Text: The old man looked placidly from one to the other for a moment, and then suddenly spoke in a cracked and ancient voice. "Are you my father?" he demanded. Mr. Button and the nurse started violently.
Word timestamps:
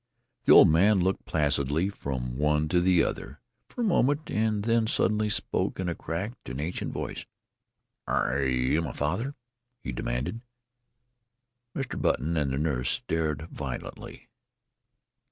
The 0.45 0.51
old 0.53 0.67
man 0.67 0.99
looked 1.01 1.25
placidly 1.25 1.89
from 1.89 2.35
one 2.35 2.67
to 2.69 2.81
the 2.81 3.03
other 3.03 3.39
for 3.69 3.81
a 3.81 3.83
moment, 3.83 4.31
and 4.31 4.63
then 4.63 4.87
suddenly 4.87 5.29
spoke 5.29 5.79
in 5.79 5.87
a 5.87 5.93
cracked 5.93 6.49
and 6.49 6.59
ancient 6.59 6.91
voice. 6.91 7.27
"Are 8.07 8.41
you 8.41 8.81
my 8.81 8.93
father?" 8.93 9.35
he 9.79 9.91
demanded. 9.91 10.41
Mr. 11.75 12.01
Button 12.01 12.35
and 12.35 12.51
the 12.51 12.57
nurse 12.57 12.89
started 12.89 13.43
violently. 13.51 14.27